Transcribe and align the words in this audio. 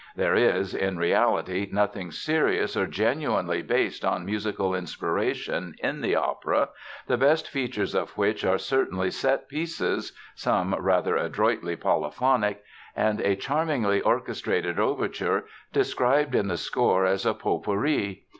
There 0.15 0.33
is, 0.33 0.73
in 0.73 0.97
reality, 0.97 1.69
nothing 1.71 2.09
serious 2.09 2.75
or 2.75 2.87
genuinely 2.87 3.61
based 3.61 4.03
on 4.03 4.25
musical 4.25 4.73
inspiration 4.73 5.75
in 5.77 6.01
the 6.01 6.15
opera, 6.15 6.69
the 7.05 7.19
best 7.19 7.47
features 7.47 7.93
of 7.93 8.17
which 8.17 8.43
are 8.43 8.57
certain 8.57 9.11
set 9.11 9.47
pieces 9.47 10.13
(some 10.33 10.73
rather 10.73 11.17
adroitly 11.17 11.75
polyphonic) 11.75 12.63
and 12.95 13.21
a 13.21 13.35
charmingly 13.35 14.01
orchestrated 14.01 14.79
overture 14.79 15.45
described 15.71 16.33
in 16.33 16.47
the 16.47 16.57
score 16.57 17.05
as 17.05 17.23
a 17.23 17.35
"potpourri". 17.35 18.23